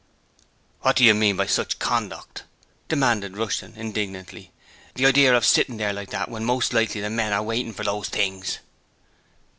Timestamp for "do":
0.95-1.03